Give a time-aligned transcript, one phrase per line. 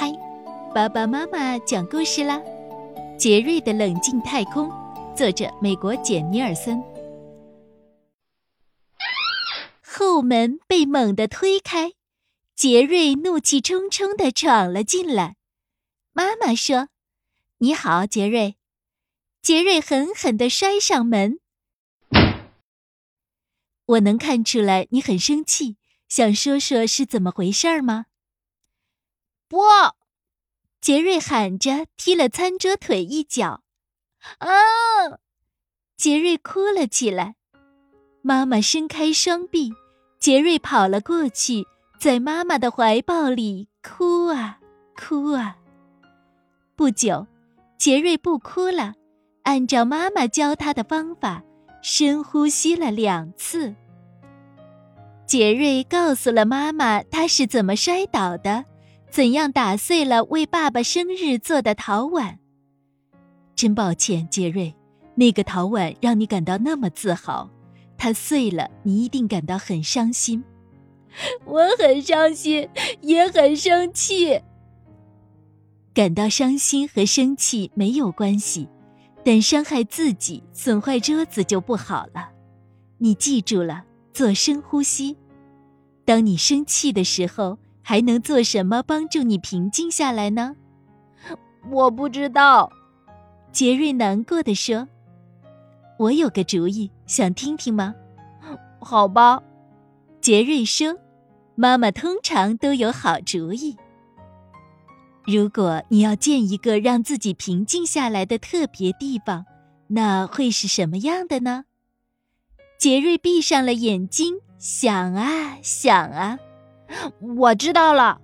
[0.00, 0.10] 嗨，
[0.74, 2.40] 爸爸妈妈讲故事啦！
[3.18, 4.70] 杰瑞的冷静太空，
[5.14, 6.82] 作者美国简·尼尔森。
[9.82, 11.92] 后门被猛地推开，
[12.56, 15.36] 杰瑞怒气冲冲地闯了进来。
[16.14, 16.88] 妈妈说
[17.60, 18.56] ：“你好，杰瑞。”
[19.42, 21.40] 杰瑞狠狠地摔上门。
[23.84, 25.76] 我能看出来你很生气，
[26.08, 28.06] 想说说是怎么回事吗？
[29.50, 29.58] 不，
[30.80, 33.64] 杰瑞喊着，踢了餐桌腿一脚。
[34.38, 34.48] 啊！
[35.96, 37.34] 杰瑞哭了起来。
[38.22, 39.72] 妈妈伸开双臂，
[40.20, 41.66] 杰瑞跑了过去，
[41.98, 44.60] 在妈妈的怀抱里哭啊
[44.96, 45.56] 哭啊。
[46.76, 47.26] 不久，
[47.76, 48.94] 杰瑞不哭了，
[49.42, 51.42] 按照妈妈教他的方法，
[51.82, 53.74] 深呼吸了两次。
[55.26, 58.64] 杰瑞告诉了妈妈他是怎么摔倒的。
[59.10, 62.38] 怎样打碎了为爸爸生日做的陶碗？
[63.56, 64.72] 真抱歉，杰瑞，
[65.16, 67.50] 那个陶碗让你感到那么自豪，
[67.98, 70.44] 它碎了，你一定感到很伤心。
[71.44, 72.68] 我很伤心，
[73.00, 74.40] 也很生气。
[75.92, 78.68] 感到伤心和生气没有关系，
[79.24, 82.30] 但伤害自己、损坏桌子就不好了。
[82.98, 85.16] 你记住了，做深呼吸。
[86.04, 87.58] 当你生气的时候。
[87.90, 90.54] 还能做什么帮助你平静下来呢？
[91.72, 92.70] 我不知道，
[93.50, 94.86] 杰瑞难过的说。
[95.98, 97.92] 我有个主意，想听听吗？
[98.78, 99.42] 好吧，
[100.20, 100.96] 杰瑞说。
[101.56, 103.76] 妈妈通常都有好主意。
[105.26, 109.44] 如果你要建一个让自己平静下来的特别地方，
[109.88, 111.64] 那会是什么样的呢？
[112.78, 116.38] 杰瑞闭上了眼睛，想啊想啊。
[117.36, 118.20] 我知道了，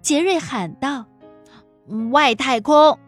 [0.00, 1.04] 杰瑞喊道
[2.12, 2.98] ：“外太空，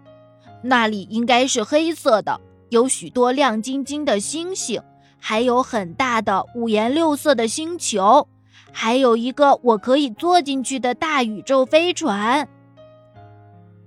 [0.62, 2.40] 那里应该是黑色的，
[2.70, 4.82] 有许多亮晶晶的星星，
[5.18, 8.26] 还有很大的五颜六色的星球，
[8.72, 12.48] 还有一个我可以坐进去的大宇宙飞船。”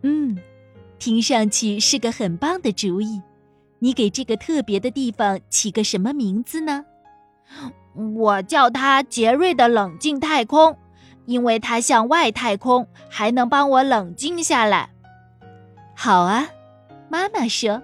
[0.04, 0.38] 嗯，
[0.98, 3.22] 听上去是个很棒的主意。
[3.80, 6.86] 你给这个特别的地方起个什么名字呢？
[8.16, 10.78] 我叫它杰瑞的冷静太空。
[11.26, 14.90] 因为它像外太空，还能帮我冷静下来。
[15.96, 16.50] 好啊，
[17.10, 17.82] 妈妈说：“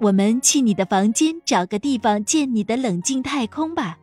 [0.00, 3.98] 我们去你的房间找个地方建你的冷静太空吧。”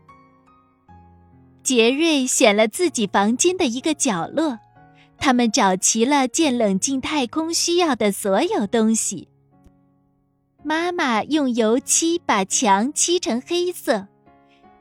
[1.61, 4.57] 杰瑞选了自己房间的一个角落，
[5.19, 9.27] 他们找齐了建冷静太空需要的所有东西。
[10.63, 14.07] 妈妈用油漆把墙漆成黑色，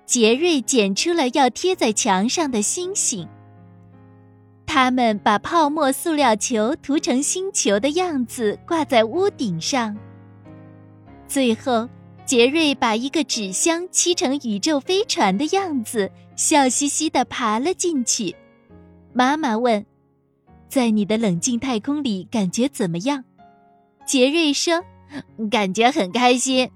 [0.07, 3.29] 杰瑞剪出了要贴在墙上的星星。
[4.69, 9.97] 他们把泡沫塑料球涂成星球的样子，挂在屋顶上。
[11.27, 11.89] 最后，
[12.27, 18.37] 杰瑞把一个纸箱漆成宇宙飞船的样子，笑嘻嘻地爬了进去。
[19.15, 19.85] 妈妈问
[20.69, 23.25] ：“在你的冷静太空里，感觉怎么样？”
[24.05, 24.85] 杰瑞说
[25.51, 26.71] ：“感觉很开心。”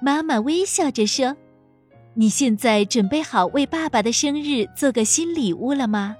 [0.00, 1.36] 妈妈微笑着说
[2.14, 6.16] ：“你现在准备好为爸爸的生日做个新礼物了吗？”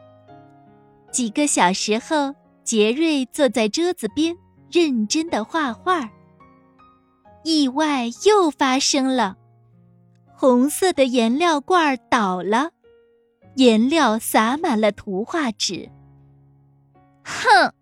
[1.13, 2.35] 几个小时后，
[2.65, 4.35] 杰瑞坐在桌子边，
[4.71, 6.11] 认真的画画。
[7.45, 9.37] 意外又发生了，
[10.35, 12.71] 红色的颜料罐倒了，
[13.57, 15.91] 颜料洒满了图画纸。
[17.23, 17.75] 哼！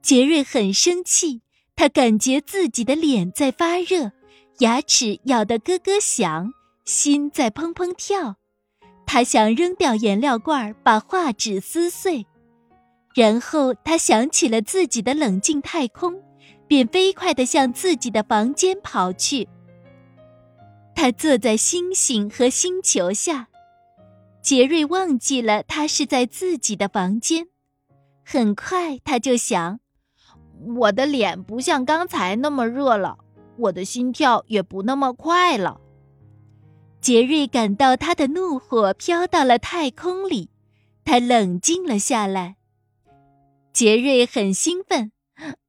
[0.00, 1.42] 杰瑞很生气，
[1.76, 4.12] 他感觉自己的脸在发热，
[4.60, 6.52] 牙齿咬得咯咯响，
[6.86, 8.36] 心在砰砰跳。
[9.04, 12.26] 他想扔掉颜料罐，把画纸撕碎。
[13.14, 16.22] 然后他想起了自己的冷静太空，
[16.66, 19.48] 便飞快地向自己的房间跑去。
[20.94, 23.48] 他坐在星星和星球下，
[24.42, 27.48] 杰瑞忘记了他是在自己的房间。
[28.24, 29.80] 很快他就想：
[30.76, 33.18] 我的脸不像刚才那么热了，
[33.56, 35.80] 我的心跳也不那么快了。
[37.00, 40.50] 杰瑞感到他的怒火飘到了太空里，
[41.04, 42.57] 他冷静了下来。
[43.78, 45.12] 杰瑞很兴奋，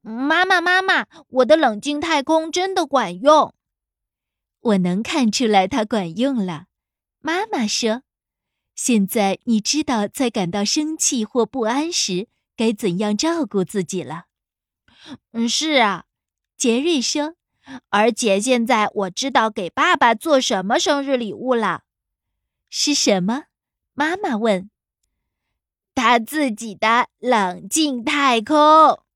[0.02, 3.54] 妈妈，妈妈，我的冷静太空真的管用。
[4.62, 6.66] 我能看出来它管用了，
[7.20, 8.02] 妈妈说。
[8.74, 12.28] 现在你知道在感到生气或不安时
[12.58, 14.24] 该怎样照顾自己了。
[15.34, 16.06] 嗯，是啊，
[16.58, 17.36] 杰瑞说。
[17.90, 21.84] 而且现在我知道给爸爸做什么生日礼物了。
[22.72, 23.44] 是什么？
[23.94, 24.72] 妈妈问。
[26.00, 29.09] 他自己的冷静太空。